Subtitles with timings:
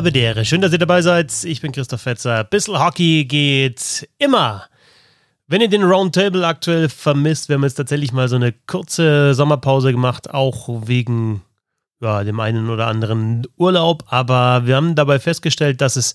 [0.00, 0.46] Habedere.
[0.46, 1.44] Schön, dass ihr dabei seid.
[1.44, 2.42] Ich bin Christoph Fetzer.
[2.42, 4.64] Bissl Hockey geht immer.
[5.46, 9.92] Wenn ihr den Roundtable aktuell vermisst, wir haben jetzt tatsächlich mal so eine kurze Sommerpause
[9.92, 11.42] gemacht, auch wegen
[12.00, 14.04] ja, dem einen oder anderen Urlaub.
[14.06, 16.14] Aber wir haben dabei festgestellt, dass es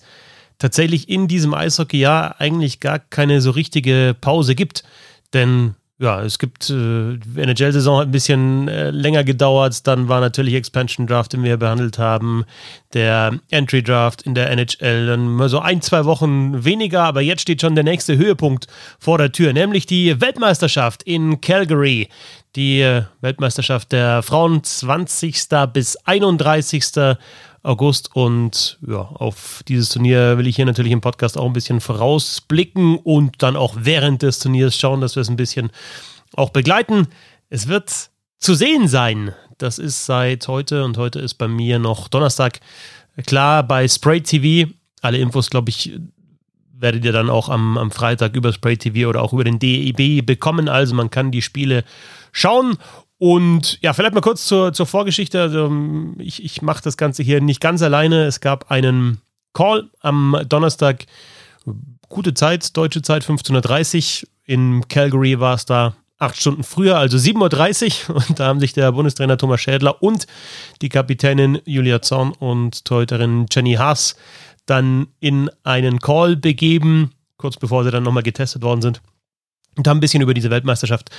[0.58, 4.82] tatsächlich in diesem Eishockeyjahr eigentlich gar keine so richtige Pause gibt.
[5.32, 9.86] Denn ja, es gibt, äh, NHL-Saison hat ein bisschen äh, länger gedauert.
[9.86, 12.44] Dann war natürlich Expansion Draft, den wir behandelt haben,
[12.92, 15.06] der Entry Draft in der NHL.
[15.06, 18.66] Dann mal so ein, zwei Wochen weniger, aber jetzt steht schon der nächste Höhepunkt
[18.98, 22.10] vor der Tür, nämlich die Weltmeisterschaft in Calgary.
[22.56, 25.48] Die äh, Weltmeisterschaft der Frauen 20.
[25.72, 27.16] bis 31.
[27.66, 28.14] August.
[28.14, 32.98] Und ja, auf dieses Turnier will ich hier natürlich im Podcast auch ein bisschen vorausblicken
[32.98, 35.70] und dann auch während des Turniers schauen, dass wir es ein bisschen
[36.34, 37.08] auch begleiten.
[37.50, 39.34] Es wird zu sehen sein.
[39.58, 42.60] Das ist seit heute und heute ist bei mir noch Donnerstag.
[43.26, 44.70] Klar, bei Spray TV.
[45.00, 45.98] Alle Infos, glaube ich,
[46.78, 50.24] werdet ihr dann auch am, am Freitag über Spray TV oder auch über den DEB
[50.24, 50.68] bekommen.
[50.68, 51.84] Also man kann die Spiele
[52.32, 52.76] schauen
[53.18, 55.40] und ja, vielleicht mal kurz zur, zur Vorgeschichte.
[55.40, 55.72] Also,
[56.18, 58.24] ich ich mache das Ganze hier nicht ganz alleine.
[58.24, 59.20] Es gab einen
[59.54, 61.06] Call am Donnerstag.
[62.08, 64.28] Gute Zeit, deutsche Zeit, 15.30 Uhr.
[64.44, 68.16] In Calgary war es da acht Stunden früher, also 7.30 Uhr.
[68.28, 70.26] Und da haben sich der Bundestrainer Thomas Schädler und
[70.82, 74.16] die Kapitänin Julia Zorn und Torhüterin Jenny Haas
[74.66, 79.00] dann in einen Call begeben, kurz bevor sie dann nochmal getestet worden sind
[79.76, 81.10] und haben ein bisschen über diese Weltmeisterschaft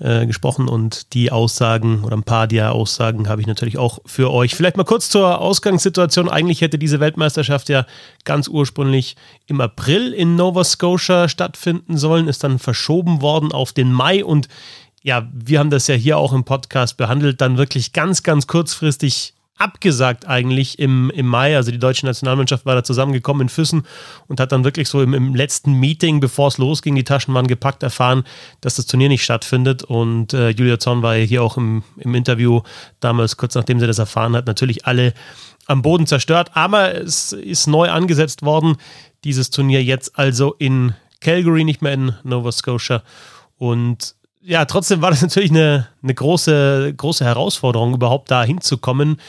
[0.00, 4.32] äh, gesprochen und die Aussagen oder ein paar der Aussagen habe ich natürlich auch für
[4.32, 4.54] euch.
[4.54, 6.28] Vielleicht mal kurz zur Ausgangssituation.
[6.28, 7.86] Eigentlich hätte diese Weltmeisterschaft ja
[8.24, 13.92] ganz ursprünglich im April in Nova Scotia stattfinden sollen, ist dann verschoben worden auf den
[13.92, 14.48] Mai und
[15.02, 19.34] ja, wir haben das ja hier auch im Podcast behandelt, dann wirklich ganz, ganz kurzfristig
[19.58, 21.56] abgesagt eigentlich im, im Mai.
[21.56, 23.82] Also die deutsche Nationalmannschaft war da zusammengekommen in Füssen
[24.26, 27.46] und hat dann wirklich so im, im letzten Meeting, bevor es losging, die Taschen waren
[27.46, 28.24] gepackt, erfahren,
[28.60, 29.82] dass das Turnier nicht stattfindet.
[29.82, 32.62] Und äh, Julia Zorn war hier auch im, im Interview
[33.00, 35.12] damals, kurz nachdem sie das erfahren hat, natürlich alle
[35.66, 36.50] am Boden zerstört.
[36.54, 38.76] Aber es ist neu angesetzt worden,
[39.24, 43.02] dieses Turnier jetzt also in Calgary, nicht mehr in Nova Scotia.
[43.58, 44.14] Und
[44.48, 49.20] ja, trotzdem war das natürlich eine, eine große, große Herausforderung, überhaupt da hinzukommen.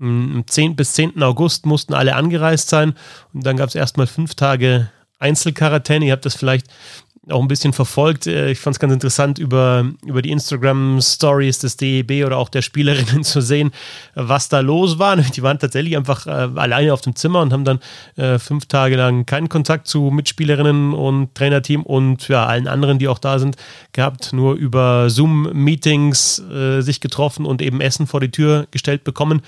[0.00, 0.76] Am 10.
[0.76, 1.20] bis 10.
[1.22, 2.94] August mussten alle angereist sein
[3.34, 6.06] und dann gab es erstmal fünf Tage Einzelquarantäne.
[6.06, 6.68] Ihr habt das vielleicht
[7.30, 8.26] auch ein bisschen verfolgt.
[8.26, 12.62] Äh, ich fand es ganz interessant, über, über die Instagram-Stories des DEB oder auch der
[12.62, 13.70] Spielerinnen zu sehen,
[14.14, 15.16] was da los war.
[15.16, 17.80] Die waren tatsächlich einfach äh, alleine auf dem Zimmer und haben dann
[18.16, 23.08] äh, fünf Tage lang keinen Kontakt zu Mitspielerinnen und Trainerteam und ja, allen anderen, die
[23.08, 23.56] auch da sind,
[23.92, 24.32] gehabt.
[24.32, 29.42] Nur über Zoom-Meetings äh, sich getroffen und eben Essen vor die Tür gestellt bekommen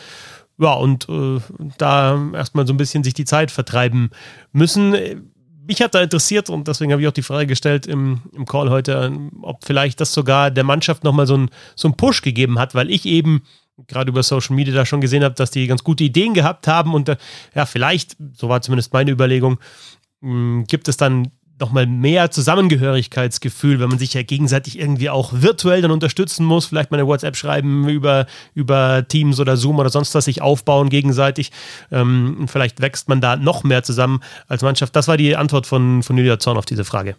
[0.58, 1.40] ja, und äh,
[1.78, 4.10] da erstmal so ein bisschen sich die Zeit vertreiben
[4.52, 4.94] müssen
[5.70, 8.70] mich hat da interessiert und deswegen habe ich auch die Frage gestellt im, im Call
[8.70, 12.74] heute, ob vielleicht das sogar der Mannschaft nochmal so, ein, so einen Push gegeben hat,
[12.74, 13.42] weil ich eben
[13.86, 16.92] gerade über Social Media da schon gesehen habe, dass die ganz gute Ideen gehabt haben
[16.92, 17.16] und äh,
[17.54, 19.60] ja, vielleicht, so war zumindest meine Überlegung,
[20.22, 21.30] mh, gibt es dann
[21.60, 26.90] nochmal mehr Zusammengehörigkeitsgefühl, wenn man sich ja gegenseitig irgendwie auch virtuell dann unterstützen muss, vielleicht
[26.90, 31.52] mal eine WhatsApp schreiben über, über Teams oder Zoom oder sonst was, sich aufbauen gegenseitig.
[31.90, 34.94] Ähm, vielleicht wächst man da noch mehr zusammen als Mannschaft.
[34.96, 37.16] Das war die Antwort von, von Julia Zorn auf diese Frage.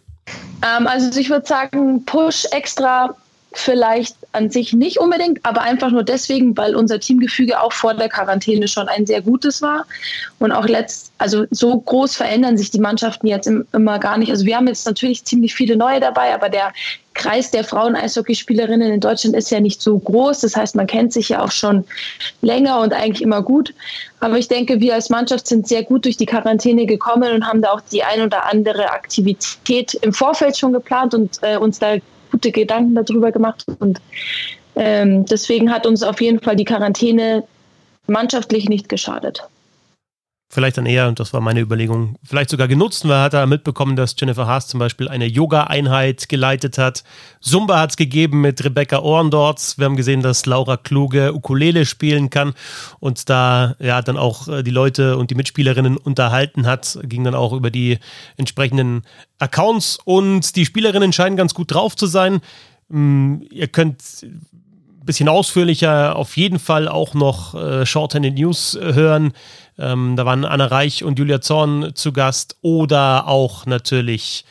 [0.62, 3.14] Ähm, also ich würde sagen, Push extra
[3.58, 8.08] vielleicht an sich nicht unbedingt, aber einfach nur deswegen, weil unser Teamgefüge auch vor der
[8.08, 9.86] Quarantäne schon ein sehr gutes war.
[10.38, 14.30] Und auch letzt, also so groß verändern sich die Mannschaften jetzt immer gar nicht.
[14.30, 16.72] Also wir haben jetzt natürlich ziemlich viele neue dabei, aber der
[17.14, 20.40] Kreis der Frauen-Eishockeyspielerinnen in Deutschland ist ja nicht so groß.
[20.40, 21.84] Das heißt, man kennt sich ja auch schon
[22.40, 23.74] länger und eigentlich immer gut.
[24.20, 27.60] Aber ich denke, wir als Mannschaft sind sehr gut durch die Quarantäne gekommen und haben
[27.60, 31.96] da auch die ein oder andere Aktivität im Vorfeld schon geplant und äh, uns da
[32.32, 33.64] gute Gedanken darüber gemacht.
[33.78, 34.00] Und
[34.74, 37.44] ähm, deswegen hat uns auf jeden Fall die Quarantäne
[38.06, 39.44] mannschaftlich nicht geschadet.
[40.54, 43.46] Vielleicht dann eher, und das war meine Überlegung, vielleicht sogar genutzt, weil er hat er
[43.46, 47.04] mitbekommen, dass Jennifer Haas zum Beispiel eine Yoga-Einheit geleitet hat.
[47.40, 49.78] Zumba hat es gegeben mit Rebecca Ohrendorz.
[49.78, 52.52] Wir haben gesehen, dass Laura Kluge Ukulele spielen kann
[53.00, 56.98] und da ja dann auch äh, die Leute und die Mitspielerinnen unterhalten hat.
[57.04, 57.98] Ging dann auch über die
[58.36, 59.04] entsprechenden
[59.38, 62.42] Accounts und die Spielerinnen scheinen ganz gut drauf zu sein.
[62.90, 69.32] Mm, ihr könnt ein bisschen ausführlicher auf jeden Fall auch noch äh, Shorthanded News hören.
[69.78, 74.44] Ähm, da waren Anna Reich und Julia Zorn zu Gast oder auch natürlich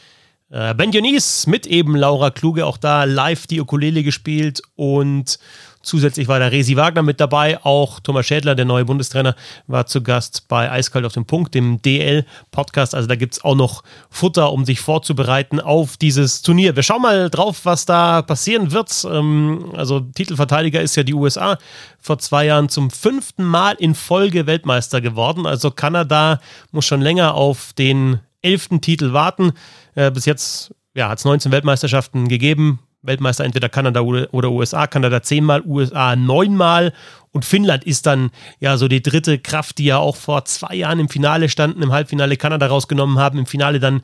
[0.49, 5.39] äh, Ben Dionys mit eben Laura Kluge, auch da live die Ukulele gespielt und
[5.83, 7.63] Zusätzlich war der Resi Wagner mit dabei.
[7.63, 9.35] Auch Thomas Schädler, der neue Bundestrainer,
[9.67, 12.93] war zu Gast bei Eiskalt auf dem Punkt, dem DL-Podcast.
[12.95, 16.75] Also da gibt es auch noch Futter, um sich vorzubereiten auf dieses Turnier.
[16.75, 19.05] Wir schauen mal drauf, was da passieren wird.
[19.09, 21.57] Ähm, also Titelverteidiger ist ja die USA
[21.99, 25.45] vor zwei Jahren zum fünften Mal in Folge Weltmeister geworden.
[25.45, 26.39] Also Kanada
[26.71, 29.53] muss schon länger auf den elften Titel warten.
[29.95, 32.79] Äh, bis jetzt ja, hat es 19 Weltmeisterschaften gegeben.
[33.03, 36.93] Weltmeister entweder Kanada oder USA, Kanada zehnmal, USA neunmal
[37.31, 40.99] und Finnland ist dann ja so die dritte Kraft, die ja auch vor zwei Jahren
[40.99, 44.01] im Finale standen, im Halbfinale Kanada rausgenommen haben, im Finale dann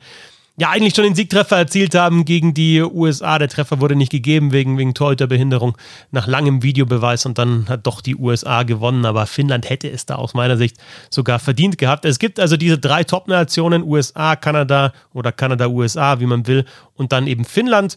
[0.58, 3.38] ja eigentlich schon den Siegtreffer erzielt haben gegen die USA.
[3.38, 5.76] Der Treffer wurde nicht gegeben wegen, wegen Torhüterbehinderung
[6.10, 9.06] nach langem Videobeweis und dann hat doch die USA gewonnen.
[9.06, 10.76] Aber Finnland hätte es da aus meiner Sicht
[11.10, 12.04] sogar verdient gehabt.
[12.04, 16.64] Es gibt also diese drei Top-Nationen, USA, Kanada oder Kanada, USA, wie man will,
[16.94, 17.96] und dann eben Finnland.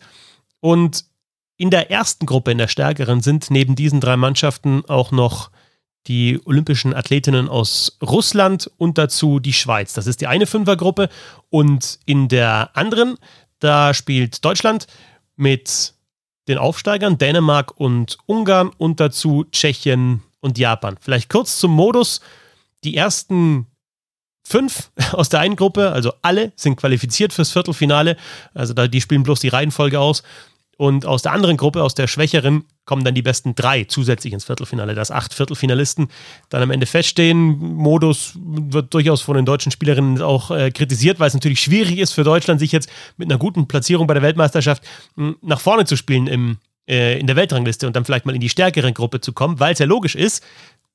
[0.61, 1.05] Und
[1.57, 5.51] in der ersten Gruppe, in der stärkeren, sind neben diesen drei Mannschaften auch noch
[6.07, 9.93] die olympischen Athletinnen aus Russland und dazu die Schweiz.
[9.93, 11.09] Das ist die eine Fünfergruppe.
[11.49, 13.17] Und in der anderen,
[13.59, 14.87] da spielt Deutschland
[15.35, 15.93] mit
[16.47, 20.97] den Aufsteigern Dänemark und Ungarn und dazu Tschechien und Japan.
[20.99, 22.21] Vielleicht kurz zum Modus.
[22.83, 23.67] Die ersten
[24.43, 28.17] fünf aus der einen Gruppe, also alle, sind qualifiziert fürs Viertelfinale.
[28.55, 30.23] Also die spielen bloß die Reihenfolge aus.
[30.81, 34.45] Und aus der anderen Gruppe, aus der schwächeren, kommen dann die besten drei zusätzlich ins
[34.45, 36.07] Viertelfinale, dass acht Viertelfinalisten
[36.49, 37.75] dann am Ende feststehen.
[37.75, 42.13] Modus wird durchaus von den deutschen Spielerinnen auch äh, kritisiert, weil es natürlich schwierig ist
[42.13, 44.81] für Deutschland, sich jetzt mit einer guten Platzierung bei der Weltmeisterschaft
[45.17, 46.57] mh, hm, nach vorne zu spielen im,
[46.89, 49.73] äh, in der Weltrangliste und dann vielleicht mal in die stärkere Gruppe zu kommen, weil
[49.73, 50.43] es ja logisch ist,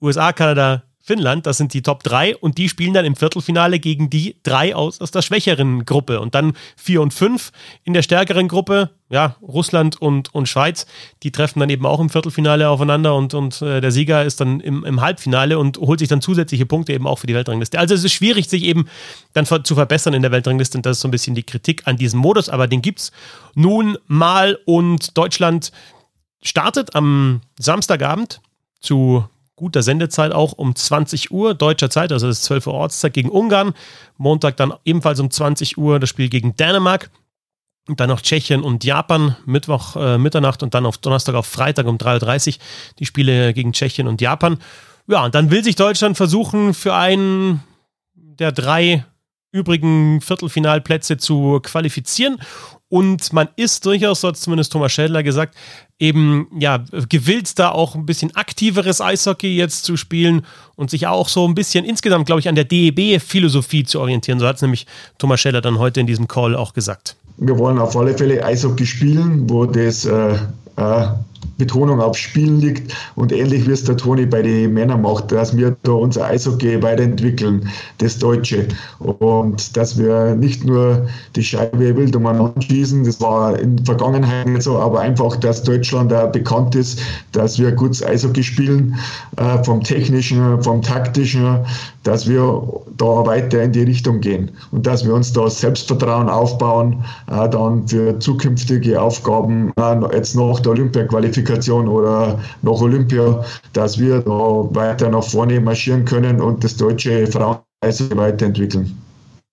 [0.02, 4.10] USA, Kanada, Finnland, das sind die Top 3 und die spielen dann im Viertelfinale gegen
[4.10, 7.52] die drei aus, aus der schwächeren Gruppe und dann 4 und 5
[7.84, 10.84] in der stärkeren Gruppe, ja, Russland und, und Schweiz,
[11.22, 14.58] die treffen dann eben auch im Viertelfinale aufeinander und, und äh, der Sieger ist dann
[14.58, 17.78] im, im Halbfinale und holt sich dann zusätzliche Punkte eben auch für die Weltrangliste.
[17.78, 18.88] Also es ist schwierig, sich eben
[19.32, 21.96] dann zu verbessern in der Weltrangliste und das ist so ein bisschen die Kritik an
[21.96, 23.12] diesem Modus, aber den gibt es
[23.54, 25.70] nun mal und Deutschland
[26.42, 28.40] startet am Samstagabend
[28.80, 29.24] zu
[29.56, 33.30] guter Sendezeit auch um 20 Uhr deutscher Zeit, also das ist 12 Uhr Ortszeit gegen
[33.30, 33.74] Ungarn.
[34.18, 37.10] Montag dann ebenfalls um 20 Uhr das Spiel gegen Dänemark.
[37.88, 41.86] Und dann noch Tschechien und Japan, Mittwoch, äh, Mitternacht und dann auf Donnerstag auf Freitag
[41.86, 42.62] um 3.30 Uhr
[42.98, 44.58] die Spiele gegen Tschechien und Japan.
[45.06, 47.62] Ja, und dann will sich Deutschland versuchen, für einen
[48.14, 49.04] der drei
[49.52, 52.38] übrigen Viertelfinalplätze zu qualifizieren.
[52.88, 55.56] Und man ist durchaus, so hat zumindest Thomas Schädler gesagt,
[55.98, 60.46] eben ja gewillt, da auch ein bisschen aktiveres Eishockey jetzt zu spielen
[60.76, 64.38] und sich auch so ein bisschen insgesamt, glaube ich, an der DEB-Philosophie zu orientieren.
[64.38, 64.86] So hat es nämlich
[65.18, 67.16] Thomas Schädler dann heute in diesem Call auch gesagt.
[67.38, 70.38] Wir wollen auf alle Fälle Eishockey spielen, wo das äh,
[70.76, 71.06] äh,
[71.58, 75.56] Betonung auf Spielen liegt und ähnlich wie es der Toni bei den Männern macht, dass
[75.56, 77.68] wir da unser Eishockey weiterentwickeln,
[77.98, 78.68] das Deutsche.
[78.98, 84.46] Und dass wir nicht nur die Scheibe wild umeinander schießen, das war in der Vergangenheit
[84.46, 87.00] nicht so, aber einfach, dass Deutschland da bekannt ist,
[87.32, 88.94] dass wir gutes Eishockey spielen,
[89.36, 91.58] äh, vom technischen, vom taktischen,
[92.02, 92.62] dass wir
[92.98, 97.86] da weiter in die Richtung gehen und dass wir uns da Selbstvertrauen aufbauen, äh, dann
[97.88, 105.08] für zukünftige Aufgaben, äh, jetzt nach der Olympia-Qualifikation oder nach Olympia, dass wir da weiter
[105.08, 108.96] nach vorne marschieren können und das deutsche Frauen weiterentwickeln.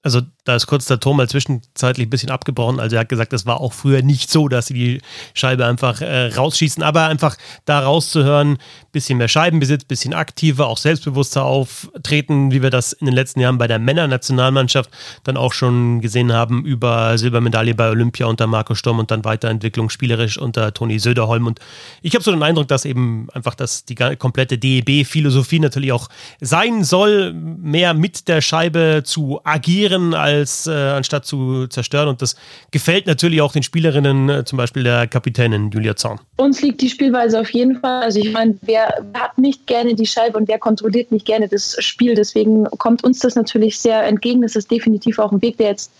[0.04, 2.80] Also da ist kurz der Ton mal zwischenzeitlich ein bisschen abgebrochen.
[2.80, 5.02] Also er hat gesagt, es war auch früher nicht so, dass sie die
[5.34, 8.58] Scheibe einfach äh, rausschießen, aber einfach da rauszuhören,
[8.92, 13.58] bisschen mehr Scheibenbesitz, bisschen aktiver, auch selbstbewusster auftreten, wie wir das in den letzten Jahren
[13.58, 14.90] bei der Männernationalmannschaft
[15.24, 19.90] dann auch schon gesehen haben, über Silbermedaille bei Olympia unter Marco Sturm und dann Weiterentwicklung
[19.90, 21.48] spielerisch unter Toni Söderholm.
[21.48, 21.60] Und
[22.02, 26.10] ich habe so den Eindruck, dass eben einfach das die komplette DEB-Philosophie natürlich auch
[26.42, 32.08] sein soll, mehr mit der Scheibe zu agieren als als äh, anstatt zu zerstören.
[32.08, 32.36] Und das
[32.72, 36.20] gefällt natürlich auch den Spielerinnen, äh, zum Beispiel der Kapitänin Julia Zorn.
[36.38, 38.04] Uns liegt die Spielweise auf jeden Fall.
[38.04, 41.76] Also ich meine, wer hat nicht gerne die Scheibe und wer kontrolliert nicht gerne das
[41.80, 42.16] Spiel?
[42.16, 44.42] Deswegen kommt uns das natürlich sehr entgegen.
[44.42, 45.92] Das ist definitiv auch ein Weg, der jetzt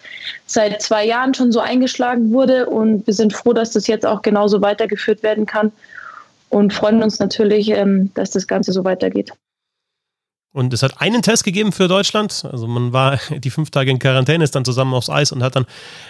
[0.46, 2.68] seit zwei Jahren schon so eingeschlagen wurde.
[2.68, 5.72] Und wir sind froh, dass das jetzt auch genauso weitergeführt werden kann
[6.50, 9.32] und freuen uns natürlich, ähm, dass das Ganze so weitergeht.
[10.54, 12.46] Und es hat einen Test gegeben für Deutschland.
[12.50, 15.56] Also man war die fünf Tage in Quarantäne, ist dann zusammen aufs Eis und hat
[15.56, 15.66] dann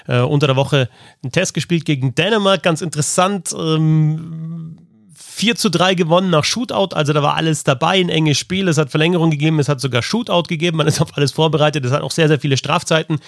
[0.08, 0.90] äh, unter der Woche
[1.24, 2.62] einen Test gespielt gegen Dänemark.
[2.62, 3.56] Ganz interessant.
[3.58, 4.78] Ähm,
[5.16, 8.78] 4 zu 3 gewonnen nach Shootout, also da war alles dabei, ein enges Spiel, es
[8.78, 12.04] hat Verlängerung gegeben, es hat sogar Shootout gegeben, man ist auf alles vorbereitet, es hat
[12.04, 13.20] auch sehr, sehr viele Strafzeiten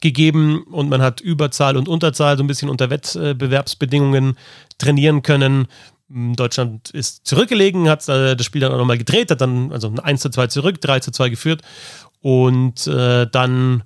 [0.00, 4.38] gegeben und man hat Überzahl und Unterzahl so ein bisschen unter Wettbewerbsbedingungen
[4.78, 5.66] trainieren können
[6.08, 10.20] Deutschland ist zurückgelegen, hat äh, das Spiel dann auch nochmal gedreht, hat dann also 1
[10.20, 11.62] zu 2 zurück, 3 zu 2 geführt
[12.20, 13.82] und äh, dann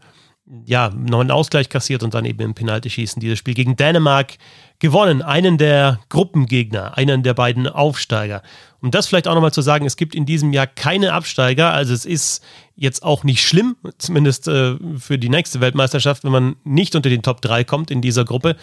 [0.64, 4.35] ja, noch einen Ausgleich kassiert und dann eben im Penaltyschießen dieses Spiel gegen Dänemark
[4.81, 5.23] gewonnen.
[5.23, 8.43] Einen der Gruppengegner, einen der beiden Aufsteiger.
[8.81, 11.95] Um das vielleicht auch nochmal zu sagen, es gibt in diesem Jahr keine Absteiger, also
[11.95, 16.97] es ist jetzt auch nicht schlimm, zumindest äh, für die nächste Weltmeisterschaft, wenn man nicht
[16.97, 18.57] unter den Top 3 kommt in dieser Gruppe,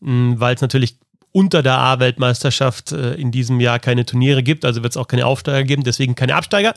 [0.00, 0.98] weil es natürlich
[1.36, 5.26] unter der A-Weltmeisterschaft äh, in diesem Jahr keine Turniere gibt, also wird es auch keine
[5.26, 6.72] Aufsteiger geben, deswegen keine Absteiger.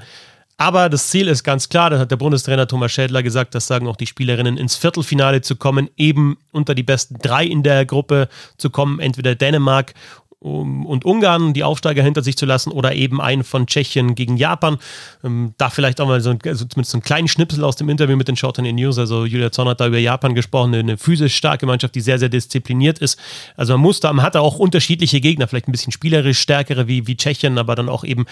[0.57, 3.87] Aber das Ziel ist ganz klar, das hat der Bundestrainer Thomas Schädler gesagt, das sagen
[3.87, 8.27] auch die Spielerinnen, ins Viertelfinale zu kommen, eben unter die besten drei in der Gruppe
[8.57, 9.93] zu kommen, entweder Dänemark
[10.41, 14.37] um, und Ungarn die Aufsteiger hinter sich zu lassen oder eben einen von Tschechien gegen
[14.37, 14.77] Japan.
[15.23, 17.89] Ähm, da vielleicht auch mal so, ein, also zumindest so einen kleinen Schnipsel aus dem
[17.89, 18.97] Interview mit den Short News.
[18.97, 22.29] Also Julia Zorn hat da über Japan gesprochen, eine, physisch starke Mannschaft, die sehr, sehr
[22.29, 23.19] diszipliniert ist.
[23.57, 26.87] Also man muss da, man hat da auch unterschiedliche Gegner, vielleicht ein bisschen spielerisch stärkere
[26.87, 28.25] wie, wie Tschechien, aber dann auch eben,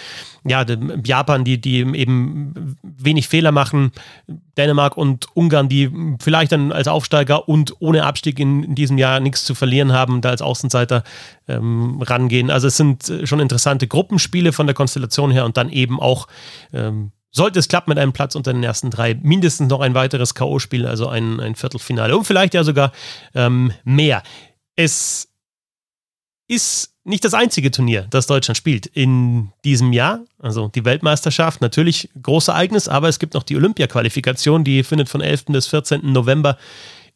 [0.45, 0.65] ja,
[1.03, 3.91] Japan, die, die eben wenig Fehler machen.
[4.57, 9.19] Dänemark und Ungarn, die vielleicht dann als Aufsteiger und ohne Abstieg in, in diesem Jahr
[9.19, 11.03] nichts zu verlieren haben, da als Außenseiter
[11.47, 12.49] ähm, rangehen.
[12.49, 16.27] Also es sind äh, schon interessante Gruppenspiele von der Konstellation her und dann eben auch,
[16.73, 20.33] ähm, sollte es klappen mit einem Platz unter den ersten drei, mindestens noch ein weiteres
[20.33, 22.91] K.O.-Spiel, also ein, ein Viertelfinale und vielleicht ja sogar
[23.35, 24.23] ähm, mehr.
[24.75, 25.29] Es
[26.47, 30.19] ist nicht das einzige Turnier, das Deutschland spielt in diesem Jahr.
[30.39, 35.21] Also die Weltmeisterschaft, natürlich großes Ereignis, aber es gibt noch die Olympia-Qualifikation, die findet von
[35.21, 35.45] 11.
[35.45, 36.11] bis 14.
[36.11, 36.57] November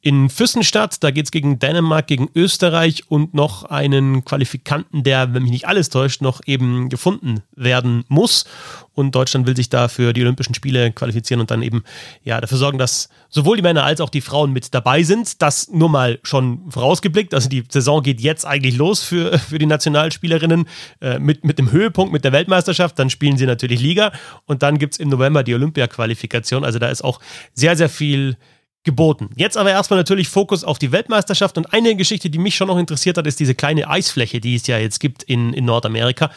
[0.02, 0.98] in Füssen statt.
[1.02, 5.68] Da geht es gegen Dänemark, gegen Österreich und noch einen Qualifikanten, der, wenn mich nicht
[5.68, 8.46] alles täuscht, noch eben gefunden werden muss.
[8.94, 11.84] Und Deutschland will sich da für die Olympischen Spiele qualifizieren und dann eben
[12.24, 15.42] ja dafür sorgen, dass sowohl die Männer als auch die Frauen mit dabei sind.
[15.42, 17.34] Das nur mal schon vorausgeblickt.
[17.34, 20.66] Also die Saison geht jetzt eigentlich los für, für die Nationalspielerinnen
[21.00, 22.98] äh, mit, mit dem Höhepunkt, mit der Weltmeisterschaft.
[22.98, 24.12] Dann spielen sie natürlich Liga
[24.46, 26.66] und dann gibt es im November die Olympia-Qualifikation.
[26.66, 27.20] Also da ist auch
[27.54, 28.36] sehr, sehr viel
[28.84, 29.30] geboten.
[29.36, 32.78] Jetzt aber erstmal natürlich Fokus auf die Weltmeisterschaft und eine Geschichte, die mich schon noch
[32.78, 36.32] interessiert hat, ist diese kleine Eisfläche, die es ja jetzt gibt in, in Nordamerika.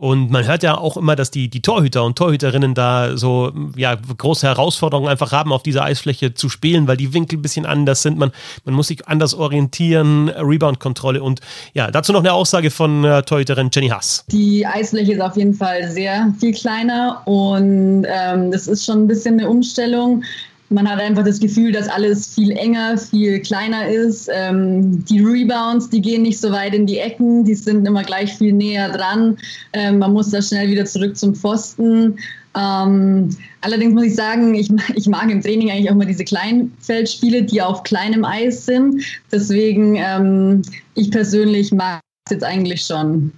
[0.00, 3.94] Und man hört ja auch immer, dass die, die Torhüter und Torhüterinnen da so ja,
[3.96, 8.00] große Herausforderungen einfach haben, auf dieser Eisfläche zu spielen, weil die Winkel ein bisschen anders
[8.00, 8.16] sind.
[8.16, 8.32] Man,
[8.64, 11.40] man muss sich anders orientieren, Rebound-Kontrolle und
[11.74, 14.24] ja, dazu noch eine Aussage von äh, Torhüterin Jenny Haas.
[14.28, 19.06] Die Eisfläche ist auf jeden Fall sehr viel kleiner und ähm, das ist schon ein
[19.06, 20.24] bisschen eine Umstellung.
[20.72, 24.28] Man hat einfach das Gefühl, dass alles viel enger, viel kleiner ist.
[24.32, 28.32] Ähm, die Rebounds, die gehen nicht so weit in die Ecken, die sind immer gleich
[28.34, 29.36] viel näher dran.
[29.72, 32.16] Ähm, man muss da schnell wieder zurück zum Pfosten.
[32.56, 37.42] Ähm, allerdings muss ich sagen, ich, ich, mag im Training eigentlich auch mal diese Kleinfeldspiele,
[37.42, 39.02] die auf kleinem Eis sind.
[39.32, 40.62] Deswegen, ähm,
[40.94, 43.32] ich persönlich mag es jetzt eigentlich schon.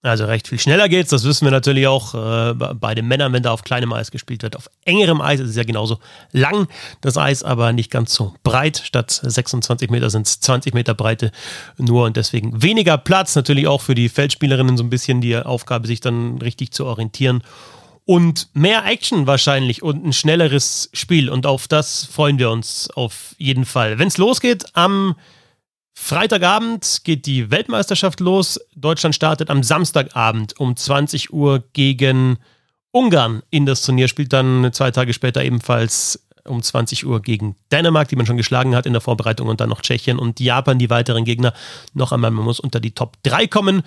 [0.00, 3.42] Also recht viel schneller geht's, das wissen wir natürlich auch äh, bei den Männern, wenn
[3.42, 4.54] da auf kleinem Eis gespielt wird.
[4.54, 5.98] Auf engerem Eis ist es ja genauso
[6.30, 6.68] lang,
[7.00, 8.80] das Eis aber nicht ganz so breit.
[8.84, 11.32] Statt 26 Meter sind es 20 Meter Breite
[11.78, 13.34] nur und deswegen weniger Platz.
[13.34, 17.42] Natürlich auch für die Feldspielerinnen so ein bisschen die Aufgabe, sich dann richtig zu orientieren.
[18.04, 21.28] Und mehr Action wahrscheinlich und ein schnelleres Spiel.
[21.28, 23.98] Und auf das freuen wir uns auf jeden Fall.
[23.98, 25.16] Wenn es losgeht am
[26.00, 28.58] Freitagabend geht die Weltmeisterschaft los.
[28.74, 32.38] Deutschland startet am Samstagabend um 20 Uhr gegen
[32.92, 38.08] Ungarn in das Turnier, spielt dann zwei Tage später ebenfalls um 20 Uhr gegen Dänemark,
[38.08, 40.88] die man schon geschlagen hat in der Vorbereitung, und dann noch Tschechien und Japan, die
[40.88, 41.52] weiteren Gegner.
[41.92, 43.82] Noch einmal, man muss unter die Top 3 kommen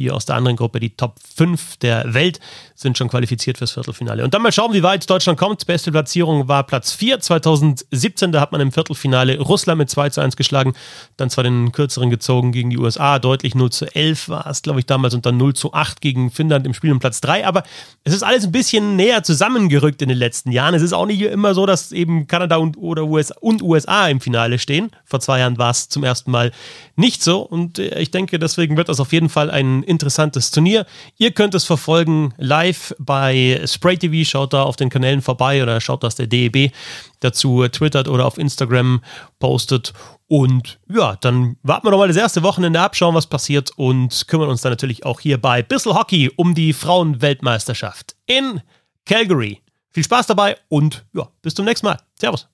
[0.00, 2.40] die aus der anderen Gruppe, die Top 5 der Welt,
[2.74, 4.24] sind schon qualifiziert fürs Viertelfinale.
[4.24, 5.66] Und dann mal schauen, wie weit Deutschland kommt.
[5.66, 8.32] Beste Platzierung war Platz 4 2017.
[8.32, 10.72] Da hat man im Viertelfinale Russland mit 2 zu 1 geschlagen.
[11.18, 13.18] Dann zwar den kürzeren gezogen gegen die USA.
[13.18, 15.12] Deutlich 0 zu 11 war es, glaube ich, damals.
[15.12, 17.46] Und dann 0 zu 8 gegen Finnland im Spiel um Platz 3.
[17.46, 17.64] Aber
[18.04, 20.74] es ist alles ein bisschen näher zusammengerückt in den letzten Jahren.
[20.74, 24.22] Es ist auch nicht immer so, dass eben Kanada und, oder USA, und USA im
[24.22, 24.90] Finale stehen.
[25.04, 26.50] Vor zwei Jahren war es zum ersten Mal
[26.96, 27.40] nicht so.
[27.42, 30.86] Und äh, ich denke, deswegen wird das auf jeden Fall ein interessantes Turnier.
[31.18, 34.28] Ihr könnt es verfolgen live bei Spray TV.
[34.28, 36.72] Schaut da auf den Kanälen vorbei oder schaut, was der DEB
[37.18, 39.02] dazu twittert oder auf Instagram
[39.38, 39.92] postet.
[40.28, 44.28] Und ja, dann warten wir doch mal das erste Wochenende ab, schauen, was passiert und
[44.28, 48.62] kümmern uns dann natürlich auch hier bei Bissel Hockey um die Frauenweltmeisterschaft in
[49.04, 49.60] Calgary.
[49.92, 51.98] Viel Spaß dabei und ja, bis zum nächsten Mal.
[52.14, 52.48] Servus.